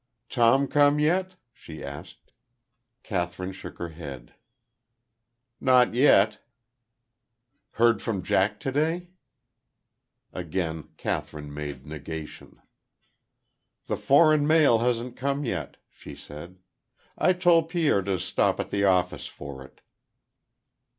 "Tom 0.29 0.65
come 0.67 0.97
yet?" 0.97 1.35
she 1.53 1.83
asked. 1.83 2.31
Kathryn 3.03 3.51
shook 3.51 3.77
her 3.77 3.89
head. 3.89 4.33
"Not 5.59 5.93
yet." 5.93 6.39
"Heard 7.73 8.01
from 8.01 8.23
Jack 8.23 8.59
to 8.61 8.71
day?" 8.71 9.09
Again 10.33 10.89
Kathryn 10.97 11.53
made 11.53 11.85
negation. 11.85 12.63
"The 13.85 13.95
foreign 13.95 14.47
mail 14.47 14.79
hasn't 14.79 15.15
come 15.17 15.45
yet," 15.45 15.77
she 15.87 16.15
said. 16.15 16.57
"I 17.15 17.33
told 17.33 17.69
Pierre 17.69 18.01
to 18.01 18.19
stop 18.19 18.59
at 18.59 18.71
the 18.71 18.83
office 18.83 19.27
for 19.27 19.63
it." 19.63 19.81